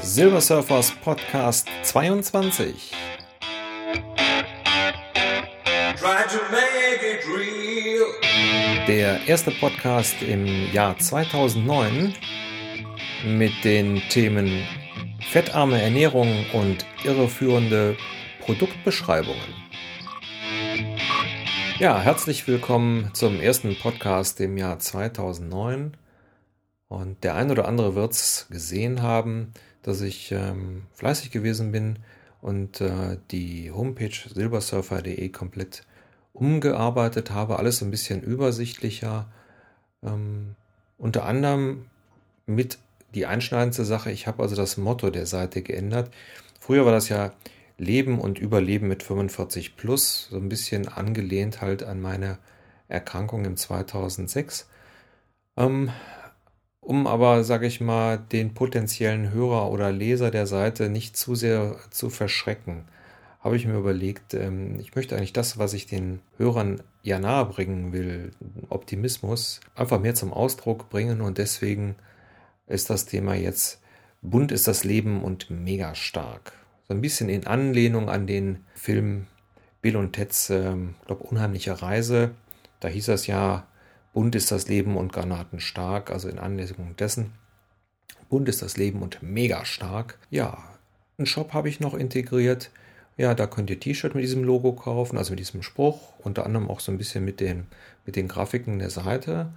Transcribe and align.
Silver 0.00 0.40
Surfers 0.40 0.92
Podcast 1.02 1.68
22. 1.82 2.92
Der 8.86 9.26
erste 9.26 9.50
Podcast 9.50 10.22
im 10.22 10.72
Jahr 10.72 10.96
2009 10.96 12.14
mit 13.24 13.52
den 13.64 14.00
Themen 14.08 14.62
fettarme 15.30 15.80
Ernährung 15.80 16.46
und 16.52 16.86
irreführende 17.04 17.96
Produktbeschreibungen. 18.40 19.54
Ja, 21.78 22.00
herzlich 22.00 22.46
willkommen 22.48 23.10
zum 23.14 23.40
ersten 23.40 23.76
Podcast 23.76 24.40
im 24.40 24.56
Jahr 24.56 24.78
2009. 24.78 25.96
Und 26.88 27.22
der 27.22 27.34
ein 27.34 27.50
oder 27.50 27.68
andere 27.68 27.94
wird 27.94 28.12
es 28.12 28.46
gesehen 28.50 29.02
haben, 29.02 29.52
dass 29.82 30.00
ich 30.00 30.32
ähm, 30.32 30.86
fleißig 30.92 31.30
gewesen 31.30 31.70
bin 31.70 31.98
und 32.40 32.80
äh, 32.80 33.18
die 33.30 33.70
Homepage 33.70 34.14
silbersurfer.de 34.34 35.28
komplett 35.28 35.84
umgearbeitet 36.32 37.30
habe, 37.30 37.58
alles 37.58 37.82
ein 37.82 37.90
bisschen 37.90 38.22
übersichtlicher. 38.22 39.26
Ähm, 40.02 40.54
unter 40.96 41.26
anderem 41.26 41.86
mit 42.46 42.78
die 43.14 43.26
einschneidendste 43.26 43.84
Sache, 43.84 44.10
ich 44.10 44.26
habe 44.26 44.42
also 44.42 44.56
das 44.56 44.76
Motto 44.76 45.10
der 45.10 45.26
Seite 45.26 45.62
geändert. 45.62 46.10
Früher 46.58 46.84
war 46.84 46.92
das 46.92 47.08
ja 47.08 47.32
Leben 47.78 48.20
und 48.20 48.38
Überleben 48.38 48.88
mit 48.88 49.02
45 49.02 49.76
plus, 49.76 50.28
so 50.30 50.36
ein 50.36 50.48
bisschen 50.48 50.88
angelehnt 50.88 51.60
halt 51.60 51.82
an 51.82 52.00
meine 52.00 52.38
Erkrankung 52.88 53.44
im 53.44 53.56
2006. 53.56 54.68
Ähm, 55.56 55.90
um 56.80 57.06
aber, 57.06 57.44
sage 57.44 57.66
ich 57.66 57.80
mal, 57.80 58.18
den 58.18 58.54
potenziellen 58.54 59.30
Hörer 59.30 59.70
oder 59.70 59.92
Leser 59.92 60.30
der 60.30 60.46
Seite 60.46 60.88
nicht 60.88 61.16
zu 61.16 61.34
sehr 61.34 61.76
zu 61.90 62.10
verschrecken, 62.10 62.84
habe 63.40 63.56
ich 63.56 63.66
mir 63.66 63.76
überlegt, 63.78 64.34
ähm, 64.34 64.80
ich 64.80 64.96
möchte 64.96 65.16
eigentlich 65.16 65.32
das, 65.32 65.58
was 65.58 65.74
ich 65.74 65.86
den 65.86 66.20
Hörern 66.38 66.82
ja 67.02 67.18
nahe 67.18 67.44
bringen 67.46 67.92
will, 67.92 68.32
Optimismus, 68.68 69.60
einfach 69.74 70.00
mehr 70.00 70.14
zum 70.14 70.32
Ausdruck 70.32 70.88
bringen 70.90 71.20
und 71.20 71.38
deswegen 71.38 71.96
ist 72.66 72.90
das 72.90 73.06
Thema 73.06 73.34
jetzt 73.34 73.80
Bunt 74.22 74.52
ist 74.52 74.66
das 74.66 74.84
Leben 74.84 75.22
und 75.22 75.50
mega 75.50 75.94
stark. 75.94 76.52
So 76.88 76.94
ein 76.94 77.00
bisschen 77.00 77.28
in 77.28 77.46
Anlehnung 77.46 78.08
an 78.08 78.26
den 78.26 78.64
Film 78.74 79.26
Bill 79.80 79.96
und 79.96 80.12
Ted's, 80.12 80.50
äh, 80.50 80.74
glaube 81.06 81.24
unheimliche 81.24 81.80
Reise. 81.80 82.32
Da 82.80 82.88
hieß 82.88 83.06
das 83.06 83.26
ja, 83.26 83.66
Bunt 84.12 84.34
ist 84.34 84.50
das 84.50 84.68
Leben 84.68 84.96
und 84.96 85.12
Granaten 85.12 85.60
stark, 85.60 86.10
also 86.10 86.28
in 86.28 86.38
Anlehnung 86.38 86.96
dessen. 86.96 87.32
Bunt 88.28 88.48
ist 88.48 88.62
das 88.62 88.76
Leben 88.76 89.02
und 89.02 89.22
mega 89.22 89.64
stark. 89.64 90.18
Ja, 90.30 90.64
einen 91.16 91.26
Shop 91.26 91.52
habe 91.52 91.68
ich 91.68 91.78
noch 91.78 91.94
integriert. 91.94 92.70
Ja, 93.16 93.34
da 93.34 93.46
könnt 93.46 93.70
ihr 93.70 93.80
T-Shirt 93.80 94.14
mit 94.14 94.24
diesem 94.24 94.44
Logo 94.44 94.72
kaufen, 94.72 95.18
also 95.18 95.32
mit 95.32 95.40
diesem 95.40 95.62
Spruch, 95.62 96.12
unter 96.18 96.46
anderem 96.46 96.68
auch 96.68 96.80
so 96.80 96.92
ein 96.92 96.98
bisschen 96.98 97.24
mit 97.24 97.40
den, 97.40 97.66
mit 98.06 98.16
den 98.16 98.28
Grafiken 98.28 98.78
der 98.78 98.90
Seite. 98.90 99.52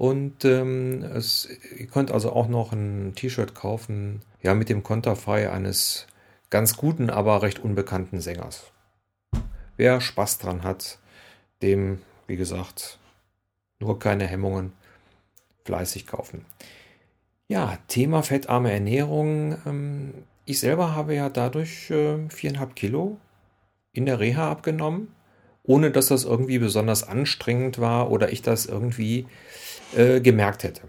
Und 0.00 0.46
ähm, 0.46 1.02
es, 1.02 1.46
ihr 1.76 1.86
könnt 1.86 2.10
also 2.10 2.32
auch 2.32 2.48
noch 2.48 2.72
ein 2.72 3.12
T-Shirt 3.16 3.54
kaufen, 3.54 4.22
ja, 4.40 4.54
mit 4.54 4.70
dem 4.70 4.82
Konterfei 4.82 5.52
eines 5.52 6.06
ganz 6.48 6.78
guten, 6.78 7.10
aber 7.10 7.42
recht 7.42 7.58
unbekannten 7.58 8.18
Sängers. 8.22 8.72
Wer 9.76 10.00
Spaß 10.00 10.38
dran 10.38 10.62
hat, 10.62 10.98
dem, 11.60 12.00
wie 12.26 12.36
gesagt, 12.36 12.98
nur 13.78 13.98
keine 13.98 14.26
Hemmungen, 14.26 14.72
fleißig 15.66 16.06
kaufen. 16.06 16.46
Ja, 17.48 17.76
Thema 17.86 18.22
fettarme 18.22 18.72
Ernährung. 18.72 19.58
Ähm, 19.66 20.14
ich 20.46 20.60
selber 20.60 20.96
habe 20.96 21.14
ja 21.14 21.28
dadurch 21.28 21.90
äh, 21.90 22.26
viereinhalb 22.30 22.74
Kilo 22.74 23.18
in 23.92 24.06
der 24.06 24.18
Reha 24.18 24.50
abgenommen, 24.50 25.14
ohne 25.62 25.90
dass 25.90 26.06
das 26.06 26.24
irgendwie 26.24 26.58
besonders 26.58 27.06
anstrengend 27.06 27.78
war 27.78 28.10
oder 28.10 28.32
ich 28.32 28.40
das 28.40 28.64
irgendwie 28.64 29.26
äh, 29.96 30.20
gemerkt 30.20 30.64
hätte. 30.64 30.82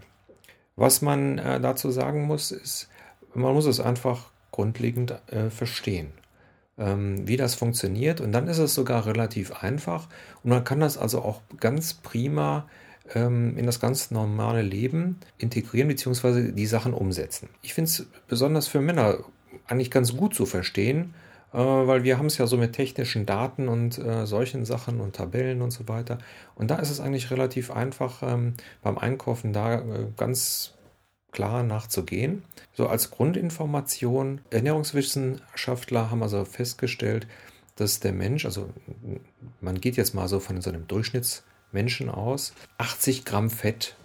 Was 0.76 1.02
man 1.02 1.38
äh, 1.38 1.60
dazu 1.60 1.90
sagen 1.90 2.22
muss, 2.22 2.50
ist, 2.50 2.88
man 3.34 3.52
muss 3.54 3.66
es 3.66 3.80
einfach 3.80 4.30
grundlegend 4.50 5.14
äh, 5.28 5.50
verstehen, 5.50 6.12
ähm, 6.78 7.26
wie 7.26 7.36
das 7.36 7.54
funktioniert. 7.54 8.20
Und 8.20 8.32
dann 8.32 8.48
ist 8.48 8.58
es 8.58 8.74
sogar 8.74 9.06
relativ 9.06 9.62
einfach. 9.62 10.08
Und 10.42 10.50
man 10.50 10.64
kann 10.64 10.80
das 10.80 10.96
also 10.98 11.22
auch 11.22 11.40
ganz 11.58 11.94
prima 11.94 12.68
ähm, 13.14 13.56
in 13.56 13.66
das 13.66 13.80
ganz 13.80 14.10
normale 14.10 14.62
Leben 14.62 15.18
integrieren, 15.38 15.88
beziehungsweise 15.88 16.52
die 16.52 16.66
Sachen 16.66 16.94
umsetzen. 16.94 17.48
Ich 17.62 17.74
finde 17.74 17.88
es 17.88 18.06
besonders 18.28 18.68
für 18.68 18.80
Männer 18.80 19.18
eigentlich 19.66 19.90
ganz 19.90 20.16
gut 20.16 20.34
zu 20.34 20.46
verstehen, 20.46 21.14
weil 21.58 22.02
wir 22.02 22.18
haben 22.18 22.26
es 22.26 22.38
ja 22.38 22.46
so 22.46 22.56
mit 22.56 22.72
technischen 22.72 23.26
Daten 23.26 23.68
und 23.68 23.98
äh, 23.98 24.26
solchen 24.26 24.64
Sachen 24.64 25.00
und 25.00 25.16
Tabellen 25.16 25.62
und 25.62 25.70
so 25.70 25.88
weiter. 25.88 26.18
Und 26.54 26.70
da 26.70 26.76
ist 26.76 26.90
es 26.90 27.00
eigentlich 27.00 27.30
relativ 27.30 27.70
einfach, 27.70 28.22
ähm, 28.22 28.54
beim 28.82 28.98
Einkaufen 28.98 29.52
da 29.52 29.80
äh, 29.80 30.06
ganz 30.16 30.74
klar 31.30 31.62
nachzugehen. 31.62 32.44
So 32.74 32.88
als 32.88 33.10
Grundinformation, 33.10 34.40
Ernährungswissenschaftler 34.50 36.10
haben 36.10 36.22
also 36.22 36.44
festgestellt, 36.44 37.26
dass 37.76 38.00
der 38.00 38.12
Mensch, 38.12 38.44
also 38.44 38.68
man 39.60 39.80
geht 39.80 39.96
jetzt 39.96 40.14
mal 40.14 40.28
so 40.28 40.40
von 40.40 40.60
so 40.60 40.70
einem 40.70 40.86
Durchschnittsmenschen 40.86 42.10
aus, 42.10 42.52
80 42.78 43.24
Gramm 43.24 43.50
Fett 43.50 43.96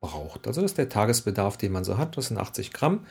braucht. 0.00 0.46
Also 0.46 0.62
das 0.62 0.72
ist 0.72 0.78
der 0.78 0.88
Tagesbedarf, 0.88 1.56
den 1.56 1.72
man 1.72 1.84
so 1.84 1.98
hat, 1.98 2.16
das 2.16 2.28
sind 2.28 2.38
80 2.38 2.72
Gramm. 2.72 3.06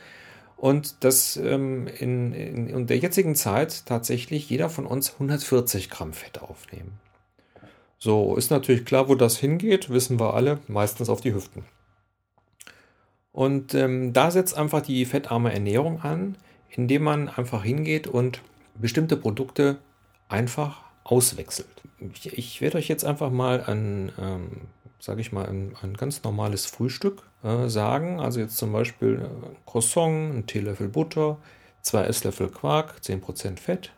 Und 0.56 1.04
dass 1.04 1.36
ähm, 1.36 1.86
in, 1.86 2.32
in, 2.32 2.68
in 2.68 2.86
der 2.86 2.98
jetzigen 2.98 3.34
Zeit 3.34 3.86
tatsächlich 3.86 4.48
jeder 4.48 4.70
von 4.70 4.86
uns 4.86 5.12
140 5.12 5.90
Gramm 5.90 6.12
Fett 6.12 6.40
aufnehmen. 6.40 6.98
So, 7.98 8.36
ist 8.36 8.50
natürlich 8.50 8.84
klar, 8.84 9.08
wo 9.08 9.14
das 9.14 9.38
hingeht, 9.38 9.90
wissen 9.90 10.20
wir 10.20 10.34
alle, 10.34 10.58
meistens 10.68 11.08
auf 11.08 11.20
die 11.20 11.34
Hüften. 11.34 11.64
Und 13.32 13.74
ähm, 13.74 14.12
da 14.12 14.30
setzt 14.30 14.56
einfach 14.56 14.80
die 14.80 15.04
fettarme 15.06 15.52
Ernährung 15.52 16.00
an, 16.02 16.36
indem 16.70 17.02
man 17.02 17.28
einfach 17.28 17.64
hingeht 17.64 18.06
und 18.06 18.40
bestimmte 18.74 19.16
Produkte 19.16 19.78
einfach 20.28 20.82
auswechselt. 21.02 21.82
Ich, 21.98 22.36
ich 22.36 22.60
werde 22.60 22.78
euch 22.78 22.88
jetzt 22.88 23.04
einfach 23.04 23.30
mal 23.30 23.64
ein, 23.64 24.12
ähm, 24.20 24.50
sage 25.04 25.20
ich 25.20 25.32
mal, 25.32 25.46
ein, 25.46 25.76
ein, 25.82 25.94
ganz 25.94 26.22
normales 26.22 26.64
Frühstück 26.64 27.22
äh, 27.42 27.68
sagen. 27.68 28.20
Also 28.20 28.40
jetzt 28.40 28.56
zum 28.56 28.72
Beispiel 28.72 29.18
ein 29.18 29.52
äh, 29.52 29.56
Croissant, 29.66 30.34
ein 30.34 30.46
Teelöffel 30.46 30.88
Butter, 30.88 31.38
zwei 31.82 32.04
Esslöffel 32.04 32.48
Quark, 32.48 32.96
10% 33.02 33.58
Fett, 33.58 33.92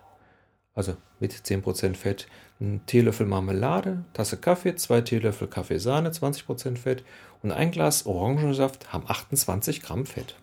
also 0.74 0.96
mit 1.20 1.32
10% 1.32 1.94
Fett, 1.94 2.26
ein 2.60 2.84
Teelöffel 2.86 3.24
Marmelade, 3.24 4.04
Tasse 4.14 4.36
Kaffee, 4.36 4.74
zwei 4.74 5.00
Teelöffel 5.00 5.46
Kaffeesahne, 5.46 6.10
20% 6.10 6.76
Fett 6.76 7.04
und 7.42 7.52
ein 7.52 7.70
Glas 7.70 8.06
Orangensaft 8.06 8.92
haben 8.92 9.04
28 9.06 9.82
Gramm 9.82 10.06
Fett. 10.06 10.34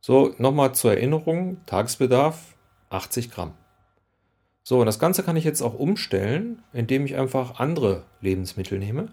So, 0.00 0.34
nochmal 0.38 0.74
zur 0.74 0.92
Erinnerung, 0.92 1.60
Tagesbedarf 1.66 2.54
80 2.90 3.32
Gramm. 3.32 3.54
So, 4.62 4.78
und 4.78 4.86
das 4.86 5.00
Ganze 5.00 5.24
kann 5.24 5.36
ich 5.36 5.44
jetzt 5.44 5.62
auch 5.62 5.74
umstellen, 5.74 6.62
indem 6.72 7.06
ich 7.06 7.16
einfach 7.16 7.58
andere 7.58 8.04
Lebensmittel 8.20 8.78
nehme. 8.78 9.08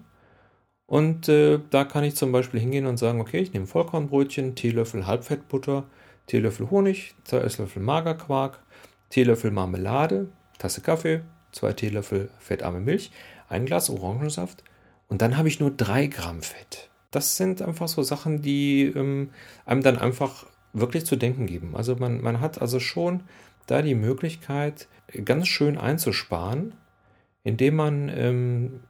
Und 0.86 1.28
äh, 1.28 1.58
da 1.70 1.84
kann 1.84 2.04
ich 2.04 2.14
zum 2.14 2.30
Beispiel 2.32 2.60
hingehen 2.60 2.86
und 2.86 2.96
sagen, 2.96 3.20
okay, 3.20 3.38
ich 3.38 3.52
nehme 3.52 3.66
Vollkornbrötchen, 3.66 4.54
Teelöffel 4.54 5.06
Halbfettbutter, 5.06 5.84
Teelöffel 6.26 6.70
Honig, 6.70 7.14
zwei 7.24 7.38
Esslöffel 7.38 7.82
Magerquark, 7.82 8.62
Teelöffel 9.10 9.50
Marmelade, 9.50 10.28
Tasse 10.58 10.80
Kaffee, 10.80 11.22
zwei 11.52 11.72
Teelöffel 11.72 12.30
fettarme 12.38 12.80
Milch, 12.80 13.10
ein 13.48 13.66
Glas 13.66 13.90
Orangensaft 13.90 14.62
und 15.08 15.22
dann 15.22 15.36
habe 15.36 15.48
ich 15.48 15.60
nur 15.60 15.70
drei 15.70 16.06
Gramm 16.06 16.42
Fett. 16.42 16.90
Das 17.10 17.36
sind 17.36 17.62
einfach 17.62 17.88
so 17.88 18.02
Sachen, 18.02 18.42
die 18.42 18.84
ähm, 18.84 19.30
einem 19.64 19.82
dann 19.82 19.98
einfach 19.98 20.46
wirklich 20.72 21.06
zu 21.06 21.16
denken 21.16 21.46
geben. 21.46 21.74
Also 21.74 21.96
man, 21.96 22.20
man 22.20 22.40
hat 22.40 22.60
also 22.60 22.80
schon 22.80 23.22
da 23.66 23.82
die 23.82 23.94
Möglichkeit, 23.94 24.88
ganz 25.24 25.48
schön 25.48 25.78
einzusparen, 25.78 26.74
indem 27.44 27.76
man 27.76 28.08
ähm, 28.14 28.80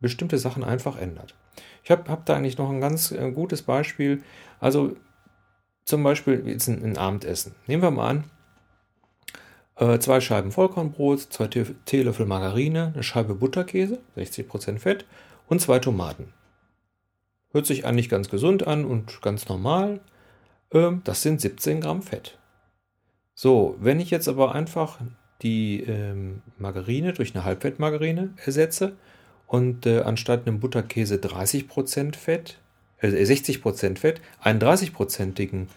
bestimmte 0.00 0.38
Sachen 0.38 0.64
einfach 0.64 0.98
ändert. 0.98 1.34
Ich 1.84 1.90
habe 1.90 2.10
hab 2.10 2.26
da 2.26 2.36
eigentlich 2.36 2.58
noch 2.58 2.70
ein 2.70 2.80
ganz 2.80 3.12
äh, 3.12 3.30
gutes 3.30 3.62
Beispiel. 3.62 4.22
Also 4.58 4.96
zum 5.84 6.02
Beispiel 6.02 6.46
jetzt 6.46 6.68
ein, 6.68 6.82
ein 6.84 6.98
Abendessen. 6.98 7.54
Nehmen 7.66 7.82
wir 7.82 7.90
mal 7.90 8.08
an, 8.08 8.24
äh, 9.76 9.98
zwei 9.98 10.20
Scheiben 10.20 10.52
Vollkornbrot, 10.52 11.20
zwei 11.20 11.48
Teelöffel 11.48 12.26
Margarine, 12.26 12.92
eine 12.94 13.02
Scheibe 13.02 13.34
Butterkäse, 13.34 13.98
60% 14.16 14.78
Fett 14.78 15.06
und 15.48 15.60
zwei 15.60 15.78
Tomaten. 15.78 16.32
Hört 17.52 17.66
sich 17.66 17.84
eigentlich 17.84 18.08
ganz 18.08 18.28
gesund 18.28 18.66
an 18.66 18.84
und 18.84 19.22
ganz 19.22 19.48
normal. 19.48 20.00
Ähm, 20.72 21.00
das 21.04 21.22
sind 21.22 21.40
17 21.40 21.80
Gramm 21.80 22.02
Fett. 22.02 22.38
So, 23.34 23.76
wenn 23.80 24.00
ich 24.00 24.10
jetzt 24.10 24.28
aber 24.28 24.54
einfach 24.54 24.98
die 25.42 25.80
ähm, 25.80 26.42
Margarine 26.58 27.12
durch 27.14 27.34
eine 27.34 27.44
Halbfettmargarine 27.44 28.34
ersetze 28.44 28.96
und 29.50 29.84
äh, 29.84 30.02
anstatt 30.02 30.46
einem 30.46 30.60
Butterkäse 30.60 31.16
30% 31.16 32.14
Fett, 32.14 32.60
äh, 33.00 33.08
60% 33.08 33.98
Fett, 33.98 34.20
einen 34.40 34.60
30%igen 34.60 35.68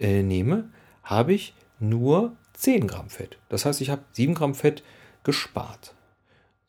äh, 0.00 0.22
nehme, 0.22 0.70
habe 1.02 1.34
ich 1.34 1.52
nur 1.78 2.32
10 2.54 2.86
Gramm 2.86 3.10
Fett. 3.10 3.36
Das 3.50 3.66
heißt, 3.66 3.82
ich 3.82 3.90
habe 3.90 4.00
7 4.12 4.32
Gramm 4.32 4.54
Fett 4.54 4.82
gespart. 5.24 5.92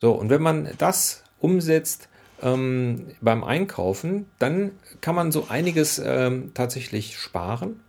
So, 0.02 0.12
und 0.12 0.30
wenn 0.30 0.42
man 0.42 0.68
das 0.78 1.24
umsetzt 1.40 2.10
ähm, 2.42 3.08
beim 3.22 3.46
Einkaufen, 3.46 4.26
dann 4.38 4.72
kann 5.00 5.16
man 5.16 5.32
so 5.32 5.48
einiges 5.48 5.98
ähm, 6.04 6.52
tatsächlich 6.56 7.18
sparen. 7.18 7.80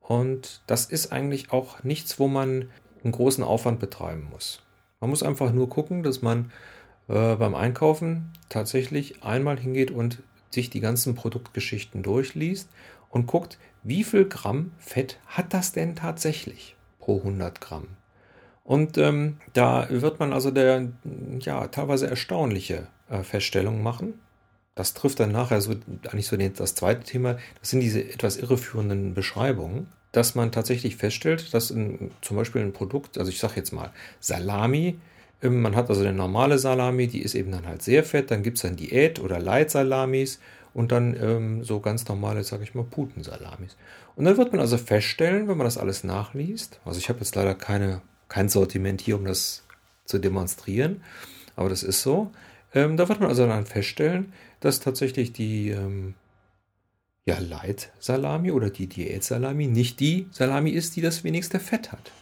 Und 0.00 0.62
das 0.66 0.86
ist 0.86 1.12
eigentlich 1.12 1.52
auch 1.52 1.84
nichts, 1.84 2.18
wo 2.18 2.28
man 2.28 2.70
einen 3.04 3.12
großen 3.12 3.44
Aufwand 3.44 3.78
betreiben 3.78 4.26
muss. 4.30 4.62
Man 5.00 5.10
muss 5.10 5.22
einfach 5.22 5.52
nur 5.52 5.68
gucken, 5.68 6.02
dass 6.02 6.22
man 6.22 6.50
äh, 7.10 7.34
beim 7.34 7.56
Einkaufen 7.56 8.30
tatsächlich 8.48 9.24
einmal 9.24 9.58
hingeht 9.58 9.90
und 9.90 10.22
sich 10.50 10.70
die 10.70 10.80
ganzen 10.80 11.14
Produktgeschichten 11.16 12.02
durchliest 12.02 12.68
und 13.08 13.26
guckt, 13.26 13.58
wie 13.82 14.04
viel 14.04 14.26
Gramm 14.26 14.70
Fett 14.78 15.18
hat 15.26 15.52
das 15.52 15.72
denn 15.72 15.96
tatsächlich 15.96 16.76
pro 17.00 17.18
100 17.18 17.60
Gramm. 17.60 17.88
Und 18.62 18.96
ähm, 18.98 19.38
da 19.52 19.88
wird 19.90 20.20
man 20.20 20.32
also 20.32 20.52
der, 20.52 20.88
ja, 21.40 21.66
teilweise 21.68 22.08
erstaunliche 22.08 22.86
äh, 23.08 23.24
Feststellungen 23.24 23.82
machen. 23.82 24.14
Das 24.76 24.94
trifft 24.94 25.18
dann 25.18 25.32
nachher 25.32 25.60
so 25.60 25.72
eigentlich 26.08 26.28
so 26.28 26.36
den, 26.36 26.54
das 26.54 26.76
zweite 26.76 27.02
Thema. 27.02 27.38
Das 27.60 27.70
sind 27.70 27.80
diese 27.80 28.04
etwas 28.04 28.36
irreführenden 28.36 29.14
Beschreibungen, 29.14 29.88
dass 30.12 30.36
man 30.36 30.52
tatsächlich 30.52 30.94
feststellt, 30.94 31.52
dass 31.52 31.72
in, 31.72 32.12
zum 32.20 32.36
Beispiel 32.36 32.62
ein 32.62 32.72
Produkt, 32.72 33.18
also 33.18 33.30
ich 33.30 33.40
sage 33.40 33.54
jetzt 33.56 33.72
mal 33.72 33.90
Salami, 34.20 35.00
man 35.42 35.74
hat 35.74 35.88
also 35.88 36.02
eine 36.02 36.12
normale 36.12 36.58
Salami, 36.58 37.06
die 37.06 37.22
ist 37.22 37.34
eben 37.34 37.50
dann 37.50 37.66
halt 37.66 37.82
sehr 37.82 38.04
fett. 38.04 38.30
Dann 38.30 38.42
gibt 38.42 38.58
es 38.58 38.62
dann 38.62 38.76
Diät- 38.76 39.20
oder 39.20 39.38
Light-Salamis 39.38 40.38
und 40.74 40.92
dann 40.92 41.16
ähm, 41.20 41.64
so 41.64 41.80
ganz 41.80 42.06
normale, 42.08 42.44
sage 42.44 42.62
ich 42.62 42.74
mal, 42.74 42.84
Putensalamis. 42.84 43.76
Und 44.16 44.24
dann 44.24 44.36
wird 44.36 44.52
man 44.52 44.60
also 44.60 44.76
feststellen, 44.76 45.48
wenn 45.48 45.56
man 45.56 45.64
das 45.64 45.78
alles 45.78 46.04
nachliest, 46.04 46.80
also 46.84 46.98
ich 46.98 47.08
habe 47.08 47.20
jetzt 47.20 47.34
leider 47.34 47.54
keine, 47.54 48.02
kein 48.28 48.48
Sortiment 48.48 49.00
hier, 49.00 49.16
um 49.16 49.24
das 49.24 49.64
zu 50.04 50.18
demonstrieren, 50.18 51.02
aber 51.56 51.68
das 51.68 51.82
ist 51.82 52.02
so, 52.02 52.30
ähm, 52.74 52.96
da 52.96 53.08
wird 53.08 53.20
man 53.20 53.28
also 53.28 53.46
dann 53.46 53.66
feststellen, 53.66 54.32
dass 54.60 54.80
tatsächlich 54.80 55.32
die 55.32 55.70
ähm, 55.70 56.14
ja, 57.24 57.38
Light-Salami 57.38 58.50
oder 58.50 58.70
die 58.70 58.86
Diät-Salami 58.86 59.66
nicht 59.66 60.00
die 60.00 60.28
Salami 60.30 60.70
ist, 60.70 60.96
die 60.96 61.00
das 61.00 61.24
wenigste 61.24 61.58
Fett 61.58 61.92
hat. 61.92 62.12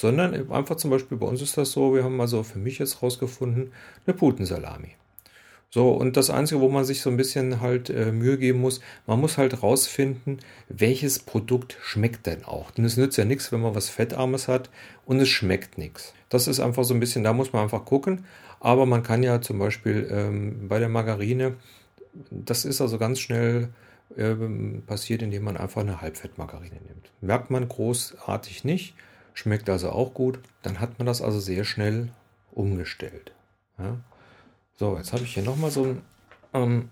Sondern 0.00 0.52
einfach 0.52 0.76
zum 0.76 0.92
Beispiel 0.92 1.18
bei 1.18 1.26
uns 1.26 1.42
ist 1.42 1.56
das 1.58 1.72
so, 1.72 1.92
wir 1.92 2.04
haben 2.04 2.20
also 2.20 2.44
für 2.44 2.60
mich 2.60 2.78
jetzt 2.78 3.02
rausgefunden, 3.02 3.72
eine 4.06 4.14
Putensalami. 4.14 4.90
So, 5.70 5.90
und 5.90 6.16
das 6.16 6.30
Einzige, 6.30 6.60
wo 6.60 6.68
man 6.68 6.84
sich 6.84 7.00
so 7.00 7.10
ein 7.10 7.16
bisschen 7.16 7.60
halt 7.60 7.90
äh, 7.90 8.12
Mühe 8.12 8.38
geben 8.38 8.60
muss, 8.60 8.80
man 9.08 9.20
muss 9.20 9.38
halt 9.38 9.60
rausfinden, 9.60 10.38
welches 10.68 11.18
Produkt 11.18 11.78
schmeckt 11.82 12.26
denn 12.26 12.44
auch. 12.44 12.70
Denn 12.70 12.84
es 12.84 12.96
nützt 12.96 13.18
ja 13.18 13.24
nichts, 13.24 13.50
wenn 13.50 13.60
man 13.60 13.74
was 13.74 13.88
Fettarmes 13.88 14.46
hat 14.46 14.70
und 15.04 15.18
es 15.18 15.30
schmeckt 15.30 15.78
nichts. 15.78 16.14
Das 16.28 16.46
ist 16.46 16.60
einfach 16.60 16.84
so 16.84 16.94
ein 16.94 17.00
bisschen, 17.00 17.24
da 17.24 17.32
muss 17.32 17.52
man 17.52 17.64
einfach 17.64 17.84
gucken. 17.84 18.24
Aber 18.60 18.86
man 18.86 19.02
kann 19.02 19.24
ja 19.24 19.40
zum 19.40 19.58
Beispiel 19.58 20.06
ähm, 20.12 20.68
bei 20.68 20.78
der 20.78 20.88
Margarine, 20.88 21.56
das 22.30 22.64
ist 22.64 22.80
also 22.80 22.98
ganz 22.98 23.18
schnell 23.18 23.70
äh, 24.16 24.36
passiert, 24.86 25.22
indem 25.22 25.42
man 25.42 25.56
einfach 25.56 25.80
eine 25.80 26.00
Halbfettmargarine 26.00 26.80
nimmt. 26.86 27.10
Merkt 27.20 27.50
man 27.50 27.66
großartig 27.66 28.62
nicht, 28.62 28.94
schmeckt 29.38 29.70
also 29.70 29.90
auch 29.90 30.14
gut. 30.14 30.40
Dann 30.62 30.80
hat 30.80 30.98
man 30.98 31.06
das 31.06 31.22
also 31.22 31.38
sehr 31.38 31.64
schnell 31.64 32.10
umgestellt. 32.50 33.32
Ja? 33.78 33.96
So, 34.74 34.96
jetzt 34.96 35.12
habe 35.12 35.22
ich 35.22 35.34
hier 35.34 35.44
nochmal 35.44 35.70
so 35.70 35.84
ein, 35.84 36.02
ähm, 36.52 36.90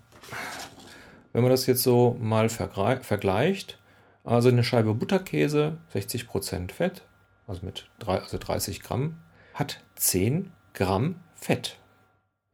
wenn 1.33 1.43
man 1.43 1.51
das 1.51 1.67
jetzt 1.67 1.83
so 1.83 2.17
mal 2.21 2.49
vergleicht, 2.49 3.79
also 4.23 4.49
eine 4.49 4.63
Scheibe 4.63 4.95
Butterkäse, 4.95 5.79
60% 5.93 6.71
Fett, 6.71 7.03
also 7.49 7.67
mit 7.67 7.91
drei, 7.99 8.21
also 8.21 8.39
30 8.39 8.81
Gramm, 8.81 9.19
hat 9.53 9.81
10 9.97 10.53
Gramm 10.73 11.17
Fett. 11.35 11.79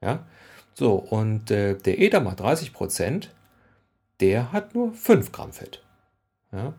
Ja, 0.02 0.26
so, 0.74 0.94
und 0.94 1.50
äh, 1.50 1.76
der 1.76 1.98
Edamer 1.98 2.32
30%, 2.32 3.28
der 4.20 4.52
hat 4.52 4.74
nur 4.74 4.94
5 4.94 5.32
Gramm 5.32 5.52
Fett. 5.52 5.82
Ja, 6.50 6.74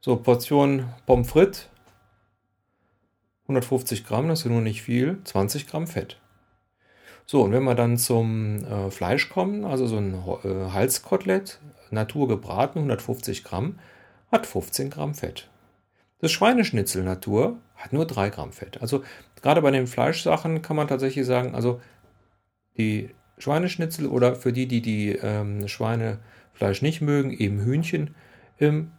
so, 0.00 0.16
Portion 0.16 0.88
Pommes 1.06 1.30
frites, 1.30 1.69
150 3.50 4.06
Gramm, 4.06 4.28
das 4.28 4.40
ist 4.40 4.44
ja 4.46 4.50
nur 4.50 4.60
nicht 4.60 4.82
viel, 4.82 5.18
20 5.24 5.66
Gramm 5.66 5.86
Fett. 5.86 6.18
So, 7.26 7.42
und 7.42 7.52
wenn 7.52 7.64
wir 7.64 7.74
dann 7.74 7.98
zum 7.98 8.64
äh, 8.64 8.90
Fleisch 8.90 9.28
kommen, 9.28 9.64
also 9.64 9.86
so 9.86 9.96
ein 9.96 10.14
äh, 10.14 10.70
Halskotelett, 10.72 11.60
Natur 11.90 12.28
gebraten, 12.28 12.78
150 12.78 13.44
Gramm, 13.44 13.78
hat 14.30 14.46
15 14.46 14.90
Gramm 14.90 15.14
Fett. 15.14 15.48
Das 16.20 16.32
Schweineschnitzel 16.32 17.02
Natur 17.02 17.58
hat 17.76 17.92
nur 17.92 18.06
3 18.06 18.30
Gramm 18.30 18.52
Fett. 18.52 18.80
Also 18.80 19.02
gerade 19.42 19.62
bei 19.62 19.70
den 19.70 19.86
Fleischsachen 19.86 20.62
kann 20.62 20.76
man 20.76 20.88
tatsächlich 20.88 21.26
sagen, 21.26 21.54
also 21.54 21.80
die 22.76 23.10
Schweineschnitzel 23.38 24.06
oder 24.06 24.36
für 24.36 24.52
die, 24.52 24.66
die 24.66 24.82
die 24.82 25.12
ähm, 25.12 25.66
Schweinefleisch 25.66 26.82
nicht 26.82 27.00
mögen, 27.00 27.32
eben 27.32 27.60
Hühnchen, 27.60 28.14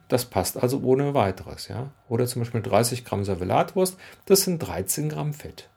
das 0.07 0.25
passt 0.25 0.61
also 0.61 0.81
ohne 0.81 1.13
weiteres. 1.13 1.67
Ja? 1.67 1.91
Oder 2.09 2.25
zum 2.25 2.41
Beispiel 2.41 2.61
30 2.61 3.05
Gramm 3.05 3.23
Servelatwurst, 3.23 3.97
das 4.25 4.41
sind 4.41 4.59
13 4.59 5.09
Gramm 5.09 5.33
Fett. 5.33 5.69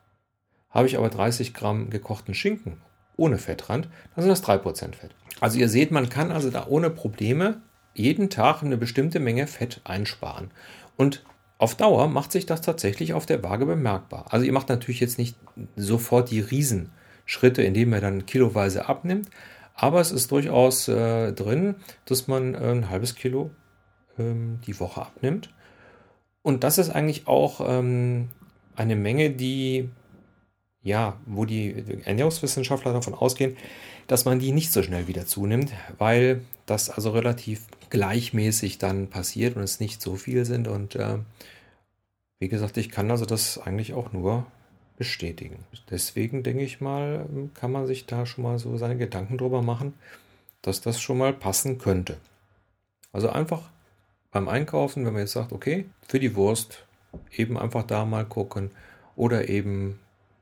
Habe 0.69 0.87
ich 0.87 0.97
aber 0.97 1.09
30 1.09 1.53
Gramm 1.53 1.89
gekochten 1.89 2.33
Schinken 2.33 2.81
ohne 3.17 3.37
Fettrand, 3.37 3.87
dann 4.13 4.23
sind 4.23 4.29
das 4.29 4.43
3% 4.43 4.95
Fett. 4.95 5.15
Also 5.39 5.57
ihr 5.57 5.69
seht, 5.69 5.91
man 5.91 6.09
kann 6.09 6.31
also 6.31 6.49
da 6.49 6.67
ohne 6.67 6.89
Probleme 6.89 7.61
jeden 7.93 8.29
Tag 8.29 8.61
eine 8.61 8.75
bestimmte 8.75 9.19
Menge 9.19 9.47
Fett 9.47 9.79
einsparen. 9.85 10.51
Und 10.97 11.23
auf 11.57 11.75
Dauer 11.75 12.07
macht 12.07 12.31
sich 12.33 12.45
das 12.45 12.61
tatsächlich 12.61 13.13
auf 13.13 13.25
der 13.25 13.41
Waage 13.41 13.65
bemerkbar. 13.65 14.25
Also 14.29 14.45
ihr 14.45 14.51
macht 14.51 14.67
natürlich 14.67 14.99
jetzt 14.99 15.17
nicht 15.17 15.37
sofort 15.77 16.29
die 16.29 16.41
Riesenschritte, 16.41 17.63
indem 17.63 17.93
ihr 17.93 18.01
dann 18.01 18.25
kiloweise 18.25 18.89
abnimmt, 18.89 19.29
aber 19.73 20.01
es 20.01 20.11
ist 20.11 20.31
durchaus 20.31 20.87
äh, 20.87 21.31
drin, 21.33 21.75
dass 22.05 22.27
man 22.27 22.53
äh, 22.53 22.71
ein 22.71 22.89
halbes 22.89 23.15
Kilo 23.15 23.51
ähm, 24.19 24.59
die 24.65 24.79
Woche 24.79 25.01
abnimmt. 25.01 25.53
Und 26.41 26.63
das 26.63 26.77
ist 26.77 26.89
eigentlich 26.89 27.27
auch 27.27 27.61
ähm, 27.67 28.29
eine 28.75 28.95
Menge, 28.95 29.31
die 29.31 29.89
ja, 30.85 31.17
wo 31.25 31.45
die 31.45 31.83
Ernährungswissenschaftler 32.05 32.93
davon 32.93 33.15
ausgehen, 33.15 33.57
dass 34.05 34.23
man 34.23 34.37
die 34.37 34.51
nicht 34.51 34.71
so 34.71 34.83
schnell 34.83 35.07
wieder 35.07 35.25
zunimmt, 35.25 35.73
weil 35.97 36.41
das 36.67 36.91
also 36.91 37.09
relativ 37.09 37.65
gleichmäßig 37.89 38.77
dann 38.77 39.07
passiert 39.07 39.55
und 39.55 39.63
es 39.63 39.79
nicht 39.79 39.99
so 39.99 40.15
viel 40.15 40.45
sind. 40.45 40.67
Und 40.67 40.95
äh, 40.95 41.17
wie 42.37 42.49
gesagt, 42.49 42.77
ich 42.77 42.91
kann 42.91 43.09
also 43.09 43.25
das 43.25 43.57
eigentlich 43.57 43.95
auch 43.95 44.13
nur 44.13 44.45
bestätigen. 44.95 45.65
Deswegen 45.89 46.43
denke 46.43 46.63
ich 46.63 46.81
mal, 46.81 47.27
kann 47.55 47.71
man 47.71 47.87
sich 47.87 48.05
da 48.05 48.27
schon 48.27 48.43
mal 48.43 48.59
so 48.59 48.77
seine 48.77 48.95
Gedanken 48.95 49.39
drüber 49.39 49.63
machen, 49.63 49.95
dass 50.61 50.81
das 50.81 51.01
schon 51.01 51.17
mal 51.17 51.33
passen 51.33 51.79
könnte. 51.79 52.17
Also 53.11 53.29
einfach 53.29 53.63
beim 54.35 54.49
Einkaufen, 54.49 55.05
wenn 55.05 55.13
man 55.13 55.21
jetzt 55.21 55.31
sagt, 55.31 55.53
okay, 55.53 55.85
für 56.05 56.19
die 56.19 56.35
Wurst 56.35 56.85
eben 57.37 57.57
einfach 57.57 57.83
da 57.83 58.03
mal 58.03 58.25
gucken 58.25 58.69
oder 59.15 59.47
eben 59.47 60.01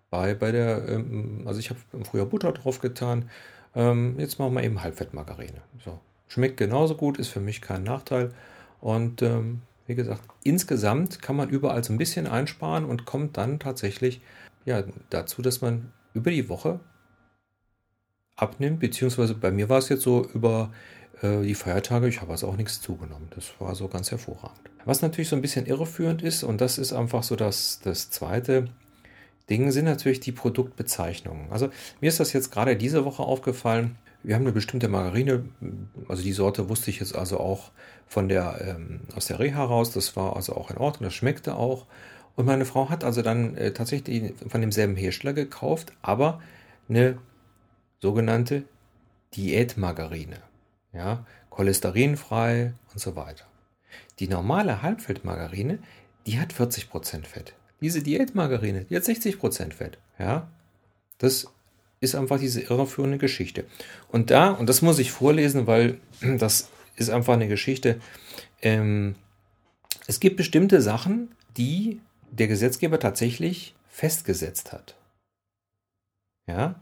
bei, 0.09 0.33
bei 0.33 0.51
der, 0.51 0.89
ähm, 0.89 1.43
also 1.45 1.59
ich 1.59 1.69
habe 1.69 1.79
früher 2.03 2.25
Butter 2.25 2.51
drauf 2.53 2.81
getan. 2.81 3.29
Ähm, 3.75 4.15
jetzt 4.17 4.39
machen 4.39 4.55
wir 4.55 4.63
eben 4.63 4.81
Halbfettmargarine. 4.81 5.61
So. 5.85 5.99
Schmeckt 6.27 6.57
genauso 6.57 6.95
gut, 6.95 7.19
ist 7.19 7.27
für 7.27 7.39
mich 7.39 7.61
kein 7.61 7.83
Nachteil. 7.83 8.33
Und 8.81 9.21
ähm, 9.21 9.61
wie 9.85 9.93
gesagt, 9.93 10.23
insgesamt 10.43 11.21
kann 11.21 11.35
man 11.35 11.49
überall 11.49 11.83
so 11.83 11.93
ein 11.93 11.99
bisschen 11.99 12.25
einsparen 12.25 12.85
und 12.85 13.05
kommt 13.05 13.37
dann 13.37 13.59
tatsächlich 13.59 14.21
ja, 14.65 14.83
dazu, 15.11 15.43
dass 15.43 15.61
man 15.61 15.93
über 16.15 16.31
die 16.31 16.49
Woche 16.49 16.79
abnimmt, 18.37 18.79
beziehungsweise 18.79 19.35
bei 19.35 19.51
mir 19.51 19.69
war 19.69 19.77
es 19.77 19.89
jetzt 19.89 20.01
so 20.01 20.25
über 20.33 20.71
die 21.21 21.55
Feiertage, 21.55 22.07
ich 22.07 22.19
habe 22.19 22.31
also 22.31 22.47
auch 22.47 22.57
nichts 22.57 22.81
zugenommen. 22.81 23.27
Das 23.35 23.53
war 23.59 23.75
so 23.75 23.87
ganz 23.87 24.11
hervorragend. 24.11 24.59
Was 24.83 25.01
natürlich 25.01 25.29
so 25.29 25.35
ein 25.35 25.41
bisschen 25.41 25.65
irreführend 25.65 26.21
ist, 26.21 26.43
und 26.43 26.59
das 26.59 26.77
ist 26.77 26.91
einfach 26.91 27.23
so 27.23 27.35
das, 27.35 27.79
das 27.81 28.09
Zweite, 28.09 28.65
Dingen 29.49 29.71
sind 29.71 29.85
natürlich 29.85 30.19
die 30.19 30.31
Produktbezeichnungen. 30.31 31.51
Also 31.51 31.69
mir 32.01 32.07
ist 32.07 32.19
das 32.19 32.33
jetzt 32.33 32.51
gerade 32.51 32.75
diese 32.75 33.05
Woche 33.05 33.23
aufgefallen. 33.23 33.97
Wir 34.23 34.35
haben 34.35 34.43
eine 34.43 34.53
bestimmte 34.53 34.87
Margarine, 34.87 35.45
also 36.07 36.23
die 36.23 36.31
Sorte 36.31 36.69
wusste 36.69 36.89
ich 36.89 36.99
jetzt 36.99 37.15
also 37.15 37.39
auch 37.39 37.71
von 38.07 38.29
der 38.29 38.59
ähm, 38.61 39.01
aus 39.15 39.25
der 39.25 39.39
Reha 39.39 39.63
raus. 39.63 39.91
Das 39.91 40.15
war 40.15 40.35
also 40.35 40.55
auch 40.55 40.71
in 40.71 40.77
Ordnung, 40.77 41.05
das 41.05 41.13
schmeckte 41.13 41.55
auch. 41.55 41.85
Und 42.35 42.45
meine 42.45 42.65
Frau 42.65 42.89
hat 42.89 43.03
also 43.03 43.21
dann 43.21 43.57
äh, 43.57 43.73
tatsächlich 43.73 44.33
von 44.47 44.61
demselben 44.61 44.95
Hersteller 44.95 45.33
gekauft, 45.33 45.91
aber 46.01 46.41
eine 46.87 47.17
sogenannte 48.01 48.63
Diätmargarine. 49.35 50.37
Ja, 50.93 51.25
cholesterinfrei 51.49 52.73
und 52.93 52.99
so 52.99 53.15
weiter. 53.15 53.45
Die 54.19 54.27
normale 54.27 54.81
Halbfeldmargarine, 54.81 55.79
die 56.25 56.39
hat 56.39 56.53
40% 56.53 57.25
Fett. 57.25 57.53
Diese 57.81 58.01
Diätmargarine, 58.01 58.85
die 58.85 58.95
hat 58.95 59.03
60% 59.03 59.73
Fett. 59.73 59.97
Ja, 60.19 60.47
das 61.17 61.47
ist 61.99 62.15
einfach 62.15 62.39
diese 62.39 62.61
irreführende 62.61 63.17
Geschichte. 63.17 63.65
Und 64.09 64.29
da, 64.29 64.51
und 64.51 64.67
das 64.67 64.81
muss 64.81 64.99
ich 64.99 65.11
vorlesen, 65.11 65.67
weil 65.67 65.99
das 66.37 66.69
ist 66.95 67.09
einfach 67.09 67.33
eine 67.33 67.47
Geschichte. 67.47 67.99
Ähm, 68.61 69.15
es 70.07 70.19
gibt 70.19 70.37
bestimmte 70.37 70.81
Sachen, 70.81 71.33
die 71.57 72.01
der 72.31 72.47
Gesetzgeber 72.47 72.99
tatsächlich 72.99 73.73
festgesetzt 73.87 74.73
hat. 74.73 74.95
Ja, 76.47 76.75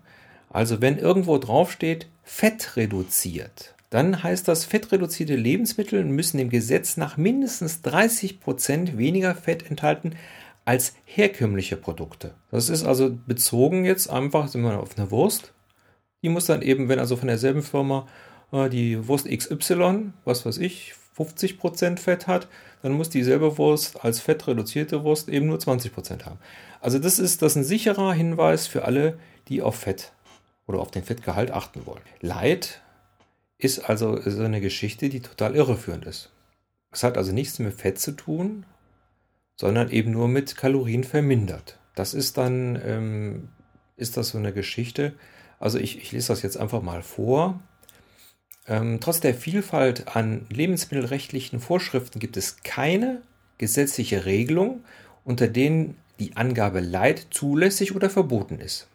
also 0.49 0.81
wenn 0.81 0.97
irgendwo 0.97 1.37
draufsteht, 1.37 2.07
Fett 2.23 2.75
reduziert, 2.77 3.75
dann 3.91 4.23
heißt 4.23 4.47
das, 4.47 4.63
fettreduzierte 4.63 5.35
Lebensmittel 5.35 6.05
müssen 6.05 6.37
dem 6.37 6.49
Gesetz 6.49 6.95
nach 6.95 7.17
mindestens 7.17 7.81
30 7.81 8.39
Prozent 8.39 8.97
weniger 8.97 9.35
Fett 9.35 9.69
enthalten 9.69 10.15
als 10.63 10.95
herkömmliche 11.03 11.75
Produkte. 11.75 12.33
Das 12.51 12.69
ist 12.69 12.85
also 12.85 13.11
bezogen 13.27 13.83
jetzt 13.83 14.09
einfach 14.09 14.47
sind 14.47 14.61
wir 14.61 14.79
auf 14.79 14.97
eine 14.97 15.11
Wurst. 15.11 15.51
Die 16.23 16.29
muss 16.29 16.45
dann 16.45 16.61
eben, 16.61 16.87
wenn 16.87 16.99
also 16.99 17.17
von 17.17 17.27
derselben 17.27 17.63
Firma 17.63 18.07
äh, 18.53 18.69
die 18.69 19.09
Wurst 19.09 19.27
XY, 19.27 20.13
was 20.23 20.45
weiß 20.45 20.59
ich, 20.59 20.93
50% 21.17 21.99
Fett 21.99 22.27
hat, 22.27 22.47
dann 22.83 22.93
muss 22.93 23.09
dieselbe 23.09 23.57
Wurst 23.57 24.05
als 24.05 24.21
fettreduzierte 24.21 25.03
Wurst 25.03 25.27
eben 25.27 25.47
nur 25.47 25.57
20% 25.57 26.23
haben. 26.23 26.39
Also 26.79 26.97
das 26.97 27.19
ist, 27.19 27.41
das 27.41 27.53
ist 27.53 27.57
ein 27.57 27.63
sicherer 27.65 28.13
Hinweis 28.13 28.67
für 28.67 28.85
alle, 28.85 29.19
die 29.49 29.61
auf 29.61 29.75
Fett 29.75 30.13
oder 30.65 30.79
auf 30.79 30.91
den 30.91 31.03
Fettgehalt 31.03 31.51
achten 31.51 31.85
wollen. 31.85 32.03
Leid 32.21 32.81
ist 33.61 33.79
also 33.89 34.19
so 34.21 34.43
eine 34.43 34.59
Geschichte, 34.59 35.09
die 35.09 35.21
total 35.21 35.55
irreführend 35.55 36.05
ist. 36.05 36.31
Es 36.91 37.03
hat 37.03 37.17
also 37.17 37.31
nichts 37.31 37.59
mit 37.59 37.73
Fett 37.73 37.99
zu 37.99 38.11
tun, 38.11 38.65
sondern 39.55 39.89
eben 39.91 40.11
nur 40.11 40.27
mit 40.27 40.57
Kalorien 40.57 41.03
vermindert. 41.03 41.77
Das 41.95 42.13
ist 42.13 42.37
dann, 42.37 42.81
ähm, 42.83 43.49
ist 43.95 44.17
das 44.17 44.29
so 44.29 44.37
eine 44.37 44.51
Geschichte. 44.51 45.13
Also 45.59 45.77
ich, 45.77 45.97
ich 45.97 46.11
lese 46.11 46.29
das 46.29 46.41
jetzt 46.41 46.57
einfach 46.57 46.81
mal 46.81 47.03
vor. 47.03 47.61
Ähm, 48.67 48.99
trotz 48.99 49.19
der 49.19 49.35
Vielfalt 49.35 50.15
an 50.15 50.47
lebensmittelrechtlichen 50.49 51.59
Vorschriften 51.59 52.19
gibt 52.19 52.37
es 52.37 52.63
keine 52.63 53.21
gesetzliche 53.59 54.25
Regelung, 54.25 54.83
unter 55.23 55.47
denen 55.47 55.97
die 56.19 56.35
Angabe 56.35 56.79
Leid 56.79 57.27
zulässig 57.29 57.95
oder 57.95 58.09
verboten 58.09 58.59
ist. 58.59 58.87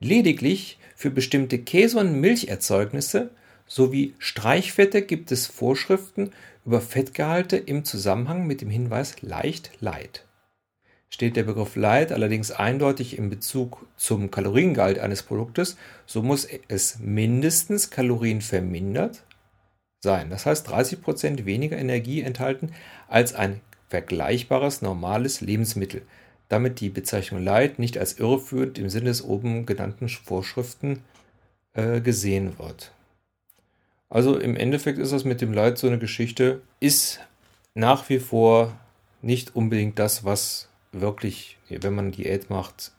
Lediglich 0.00 0.78
für 0.96 1.10
bestimmte 1.10 1.58
Käse- 1.58 1.98
und 1.98 2.20
Milcherzeugnisse 2.20 3.30
sowie 3.66 4.14
Streichfette 4.18 5.02
gibt 5.02 5.32
es 5.32 5.46
Vorschriften 5.46 6.30
über 6.64 6.80
Fettgehalte 6.80 7.56
im 7.56 7.84
Zusammenhang 7.84 8.46
mit 8.46 8.60
dem 8.60 8.70
Hinweis 8.70 9.22
leicht 9.22 9.70
Leid. 9.80 10.24
Steht 11.10 11.36
der 11.36 11.44
Begriff 11.44 11.76
Leid 11.76 12.10
allerdings 12.10 12.50
eindeutig 12.50 13.18
in 13.18 13.30
Bezug 13.30 13.86
zum 13.96 14.30
Kaloriengehalt 14.30 14.98
eines 14.98 15.22
Produktes, 15.22 15.76
so 16.06 16.22
muss 16.22 16.48
es 16.68 16.98
mindestens 16.98 17.90
kalorienvermindert 17.90 19.22
sein. 20.00 20.30
Das 20.30 20.44
heißt 20.46 20.68
30% 20.68 21.44
weniger 21.44 21.78
Energie 21.78 22.22
enthalten 22.22 22.72
als 23.08 23.34
ein 23.34 23.60
vergleichbares 23.88 24.82
normales 24.82 25.40
Lebensmittel. 25.40 26.02
Damit 26.48 26.80
die 26.80 26.90
Bezeichnung 26.90 27.42
Leid 27.42 27.78
nicht 27.78 27.96
als 27.96 28.18
irreführend 28.18 28.78
im 28.78 28.90
Sinne 28.90 29.06
des 29.06 29.22
oben 29.22 29.66
genannten 29.66 30.08
Vorschriften 30.08 31.04
äh, 31.74 32.00
gesehen 32.00 32.58
wird. 32.58 32.92
Also 34.14 34.38
im 34.38 34.54
Endeffekt 34.54 35.00
ist 35.00 35.12
das 35.12 35.24
mit 35.24 35.40
dem 35.40 35.52
Leid 35.52 35.76
so 35.76 35.88
eine 35.88 35.98
Geschichte, 35.98 36.60
ist 36.78 37.18
nach 37.74 38.08
wie 38.08 38.20
vor 38.20 38.72
nicht 39.22 39.56
unbedingt 39.56 39.98
das, 39.98 40.22
was 40.22 40.68
wirklich, 40.92 41.58
wenn 41.68 41.96
man 41.96 42.12
Diät 42.12 42.48
macht, 42.48 42.92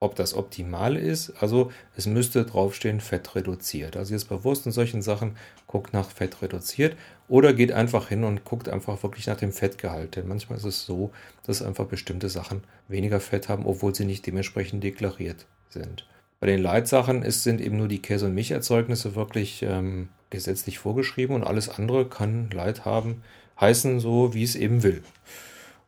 ob 0.00 0.16
das 0.16 0.34
optimal 0.34 0.98
ist. 0.98 1.30
Also 1.40 1.72
es 1.96 2.04
müsste 2.04 2.44
draufstehen, 2.44 3.00
Fett 3.00 3.34
reduziert. 3.36 3.96
Also 3.96 4.12
jetzt 4.12 4.28
bei 4.28 4.44
Wurst 4.44 4.66
und 4.66 4.72
solchen 4.72 5.00
Sachen 5.00 5.34
guckt 5.66 5.94
nach 5.94 6.10
Fett 6.10 6.42
reduziert 6.42 6.94
oder 7.26 7.54
geht 7.54 7.72
einfach 7.72 8.08
hin 8.08 8.24
und 8.24 8.44
guckt 8.44 8.68
einfach 8.68 9.02
wirklich 9.02 9.26
nach 9.28 9.38
dem 9.38 9.50
Fettgehalt. 9.50 10.16
Denn 10.16 10.28
manchmal 10.28 10.58
ist 10.58 10.64
es 10.64 10.84
so, 10.84 11.10
dass 11.46 11.62
einfach 11.62 11.86
bestimmte 11.86 12.28
Sachen 12.28 12.64
weniger 12.86 13.18
Fett 13.18 13.48
haben, 13.48 13.64
obwohl 13.64 13.94
sie 13.94 14.04
nicht 14.04 14.26
dementsprechend 14.26 14.84
deklariert 14.84 15.46
sind. 15.70 16.06
Bei 16.44 16.50
den 16.50 16.62
Leitsachen 16.62 17.22
ist, 17.22 17.42
sind 17.42 17.58
eben 17.62 17.78
nur 17.78 17.88
die 17.88 18.02
Käse- 18.02 18.26
und 18.26 18.34
Milcherzeugnisse 18.34 19.14
wirklich 19.14 19.62
ähm, 19.62 20.10
gesetzlich 20.28 20.78
vorgeschrieben 20.78 21.34
und 21.34 21.42
alles 21.42 21.70
andere 21.70 22.06
kann 22.06 22.50
Leit 22.50 22.84
haben, 22.84 23.22
heißen 23.58 23.98
so, 23.98 24.34
wie 24.34 24.42
es 24.42 24.54
eben 24.54 24.82
will. 24.82 25.02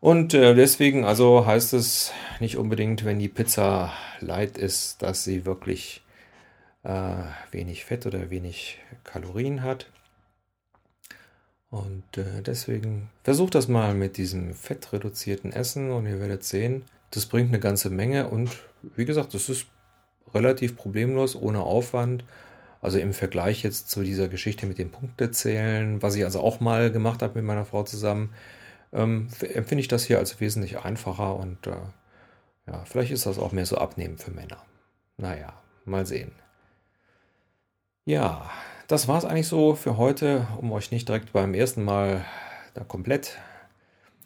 Und 0.01 0.33
äh, 0.33 0.55
deswegen 0.55 1.05
also 1.05 1.45
heißt 1.45 1.75
es 1.75 2.11
nicht 2.41 2.57
unbedingt, 2.57 3.05
wenn 3.05 3.19
die 3.19 3.29
Pizza 3.29 3.93
light 4.21 4.57
ist, 4.57 5.03
dass 5.03 5.25
sie 5.25 5.45
wirklich 5.45 6.03
äh, 6.85 7.17
wenig 7.51 7.85
Fett 7.85 8.07
oder 8.07 8.31
wenig 8.31 8.79
Kalorien 9.05 9.63
hat. 9.63 9.91
Und 11.69 12.17
äh, 12.17 12.41
deswegen 12.41 13.11
versucht 13.25 13.57
das 13.57 13.69
mal 13.69 13.93
mit 13.93 14.17
diesem 14.17 14.55
fettreduzierten 14.55 15.53
Essen 15.53 15.91
und 15.91 16.07
ihr 16.07 16.19
werdet 16.19 16.45
sehen, 16.45 16.87
das 17.11 17.27
bringt 17.27 17.51
eine 17.51 17.61
ganze 17.61 17.91
Menge 17.91 18.31
und 18.31 18.51
wie 18.95 19.05
gesagt, 19.05 19.35
das 19.35 19.51
ist 19.51 19.67
relativ 20.35 20.77
problemlos, 20.77 21.37
ohne 21.37 21.61
Aufwand. 21.61 22.25
Also 22.81 22.99
im 22.99 23.13
Vergleich 23.13 23.63
jetzt 23.63 23.91
zu 23.91 24.03
dieser 24.03 24.29
Geschichte 24.29 24.67
mit 24.67 24.79
den 24.79 24.91
Punktezählen, 24.91 26.03
was 26.03 26.15
ich 26.15 26.25
also 26.25 26.41
auch 26.41 26.61
mal 26.61 26.93
gemacht 26.93 27.23
habe 27.23 27.35
mit 27.35 27.45
meiner 27.45 27.65
Frau 27.65 27.83
zusammen, 27.83 28.33
ähm, 28.93 29.29
empfinde 29.41 29.81
ich 29.81 29.89
das 29.89 30.05
hier 30.05 30.19
als 30.19 30.41
wesentlich 30.41 30.79
einfacher 30.79 31.37
und 31.37 31.67
äh, 31.67 31.77
ja, 32.67 32.85
vielleicht 32.85 33.13
ist 33.13 33.27
das 33.27 33.39
auch 33.39 33.53
mehr 33.53 33.67
so 33.67 33.79
abnehmen 33.79 34.19
für 34.19 34.31
Männer. 34.31 34.63
Naja, 35.17 35.53
mal 35.85 36.07
sehen. 36.07 36.33
Ja, 38.05 38.49
das 38.89 39.09
war 39.09 39.19
es 39.19 39.25
eigentlich 39.25 39.49
so 39.49 39.75
für 39.75 39.97
heute, 39.97 40.47
um 40.59 40.71
euch 40.73 40.91
nicht 40.91 41.09
direkt 41.09 41.33
beim 41.33 41.55
ersten 41.55 41.83
Mal 41.83 42.25
da 42.75 42.85
komplett 42.85 43.37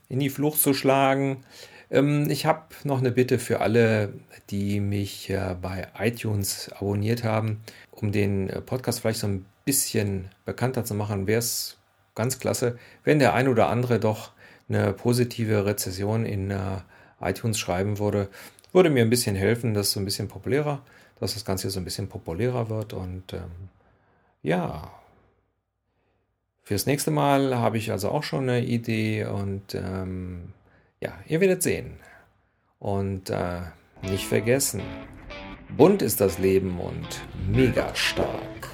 in 0.08 0.18
die 0.18 0.28
Flucht 0.28 0.60
zu 0.60 0.74
schlagen. 0.74 1.44
Ähm, 1.90 2.30
ich 2.30 2.46
habe 2.46 2.62
noch 2.84 2.98
eine 2.98 3.10
Bitte 3.10 3.38
für 3.38 3.60
alle, 3.60 4.12
die 4.50 4.80
mich 4.80 5.30
äh, 5.30 5.56
bei 5.60 5.88
iTunes 5.98 6.70
abonniert 6.72 7.24
haben, 7.24 7.60
um 7.90 8.12
den 8.12 8.48
äh, 8.48 8.60
Podcast 8.60 9.00
vielleicht 9.00 9.20
so 9.20 9.26
ein 9.26 9.44
bisschen 9.64 10.28
bekannter 10.44 10.84
zu 10.84 10.94
machen, 10.94 11.26
wäre 11.26 11.40
es 11.40 11.76
ganz 12.14 12.38
klasse, 12.38 12.78
wenn 13.04 13.18
der 13.18 13.34
ein 13.34 13.48
oder 13.48 13.68
andere 13.68 13.98
doch 14.00 14.32
eine 14.68 14.92
positive 14.92 15.66
Rezession 15.66 16.24
in 16.24 16.50
äh, 16.50 16.78
iTunes 17.20 17.58
schreiben 17.58 17.98
würde. 17.98 18.28
Würde 18.72 18.90
mir 18.90 19.02
ein 19.02 19.10
bisschen 19.10 19.36
helfen, 19.36 19.74
dass 19.74 19.92
so 19.92 20.00
ein 20.00 20.04
bisschen 20.04 20.28
populärer, 20.28 20.82
dass 21.18 21.34
das 21.34 21.44
Ganze 21.44 21.70
so 21.70 21.80
ein 21.80 21.84
bisschen 21.84 22.08
populärer 22.08 22.68
wird. 22.70 22.92
Und 22.92 23.32
ähm, 23.32 23.68
ja, 24.42 24.92
fürs 26.62 26.86
nächste 26.86 27.10
Mal 27.10 27.56
habe 27.58 27.78
ich 27.78 27.90
also 27.90 28.10
auch 28.10 28.22
schon 28.22 28.48
eine 28.48 28.64
Idee 28.64 29.24
und 29.24 29.74
ähm, 29.74 30.52
ja, 31.00 31.12
ihr 31.26 31.40
werdet 31.40 31.62
sehen. 31.62 31.98
Und 32.78 33.30
äh, 33.30 33.60
nicht 34.02 34.26
vergessen, 34.26 34.82
bunt 35.76 36.02
ist 36.02 36.20
das 36.20 36.38
Leben 36.38 36.78
und 36.80 37.22
mega 37.48 37.94
stark. 37.94 38.68